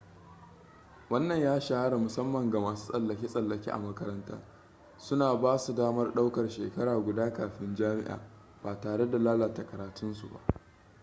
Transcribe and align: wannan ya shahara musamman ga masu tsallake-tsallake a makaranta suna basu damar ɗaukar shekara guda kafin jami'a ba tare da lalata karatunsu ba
wannan 1.09 1.39
ya 1.41 1.59
shahara 1.61 1.97
musamman 1.97 2.51
ga 2.51 2.59
masu 2.59 2.91
tsallake-tsallake 2.91 3.71
a 3.71 3.77
makaranta 3.77 4.41
suna 4.97 5.35
basu 5.35 5.75
damar 5.75 6.13
ɗaukar 6.13 6.49
shekara 6.49 6.99
guda 7.03 7.33
kafin 7.33 7.75
jami'a 7.75 8.19
ba 8.63 8.81
tare 8.81 9.05
da 9.09 9.17
lalata 9.17 9.65
karatunsu 9.65 10.29
ba 10.29 10.39